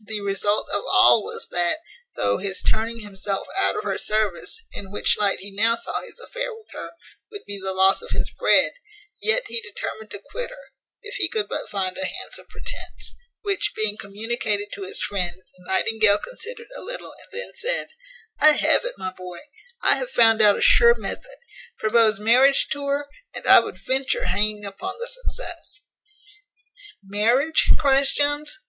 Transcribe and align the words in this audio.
The 0.00 0.20
result 0.20 0.68
of 0.72 0.84
all 0.88 1.24
was, 1.24 1.48
that, 1.50 1.78
though 2.14 2.36
his 2.38 2.62
turning 2.62 3.00
himself 3.00 3.48
out 3.56 3.74
of 3.76 3.82
her 3.82 3.98
service, 3.98 4.60
in 4.72 4.92
which 4.92 5.18
light 5.18 5.40
he 5.40 5.50
now 5.50 5.74
saw 5.74 6.00
his 6.02 6.20
affair 6.20 6.54
with 6.54 6.70
her, 6.70 6.92
would 7.32 7.44
be 7.44 7.58
the 7.58 7.72
loss 7.72 8.00
of 8.00 8.10
his 8.12 8.30
bread; 8.30 8.74
yet 9.20 9.46
he 9.48 9.60
determined 9.60 10.12
to 10.12 10.22
quit 10.30 10.50
her, 10.50 10.70
if 11.02 11.16
he 11.16 11.28
could 11.28 11.48
but 11.48 11.68
find 11.68 11.98
a 11.98 12.06
handsome 12.06 12.46
pretence: 12.46 13.16
which 13.40 13.74
being 13.74 13.96
communicated 13.98 14.70
to 14.74 14.84
his 14.84 15.02
friend, 15.02 15.42
Nightingale 15.58 16.18
considered 16.18 16.68
a 16.76 16.80
little, 16.80 17.12
and 17.14 17.28
then 17.32 17.52
said, 17.54 17.88
"I 18.38 18.52
have 18.52 18.84
it, 18.84 18.96
my 18.96 19.10
boy! 19.10 19.40
I 19.82 19.96
have 19.96 20.08
found 20.08 20.40
out 20.40 20.56
a 20.56 20.60
sure 20.62 20.94
method; 20.94 21.38
propose 21.80 22.20
marriage 22.20 22.68
to 22.68 22.86
her, 22.86 23.08
and 23.34 23.44
I 23.44 23.58
would 23.58 23.84
venture 23.84 24.26
hanging 24.28 24.64
upon 24.64 24.96
the 25.00 25.08
success." 25.08 25.82
"Marriage?" 27.02 27.70
cries 27.76 28.12
Jones. 28.12 28.60